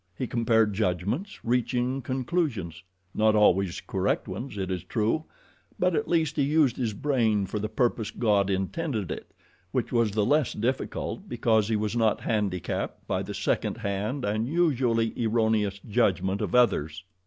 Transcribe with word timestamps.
He 0.17 0.25
compared 0.25 0.73
judgments, 0.73 1.45
reaching 1.45 2.01
conclusions 2.01 2.81
not 3.13 3.35
always 3.35 3.81
correct 3.81 4.27
ones, 4.27 4.57
it 4.57 4.71
is 4.71 4.83
true, 4.83 5.25
but 5.77 5.93
at 5.93 6.07
least 6.07 6.37
he 6.37 6.41
used 6.41 6.75
his 6.77 6.93
brain 6.93 7.45
for 7.45 7.59
the 7.59 7.69
purpose 7.69 8.09
God 8.09 8.49
intended 8.49 9.11
it, 9.11 9.31
which 9.71 9.91
was 9.91 10.09
the 10.09 10.25
less 10.25 10.53
difficult 10.53 11.29
because 11.29 11.67
he 11.67 11.75
was 11.75 11.95
not 11.95 12.21
handicapped 12.21 13.05
by 13.07 13.21
the 13.21 13.35
second 13.35 13.77
hand, 13.77 14.25
and 14.25 14.47
usually 14.47 15.13
erroneous, 15.23 15.77
judgment 15.87 16.41
of 16.41 16.55
others. 16.55 17.03